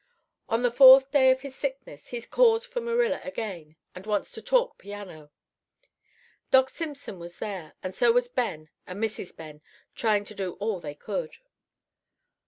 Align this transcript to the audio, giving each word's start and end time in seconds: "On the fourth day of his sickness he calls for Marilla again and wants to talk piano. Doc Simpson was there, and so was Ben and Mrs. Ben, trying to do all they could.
"On 0.49 0.63
the 0.63 0.71
fourth 0.71 1.11
day 1.11 1.29
of 1.29 1.41
his 1.41 1.53
sickness 1.55 2.07
he 2.07 2.19
calls 2.23 2.65
for 2.65 2.81
Marilla 2.81 3.21
again 3.23 3.75
and 3.93 4.07
wants 4.07 4.31
to 4.31 4.41
talk 4.41 4.79
piano. 4.79 5.29
Doc 6.49 6.71
Simpson 6.71 7.19
was 7.19 7.37
there, 7.37 7.75
and 7.83 7.93
so 7.95 8.11
was 8.11 8.27
Ben 8.27 8.69
and 8.87 8.97
Mrs. 8.99 9.35
Ben, 9.35 9.61
trying 9.93 10.25
to 10.25 10.33
do 10.33 10.53
all 10.53 10.79
they 10.79 10.95
could. 10.95 11.37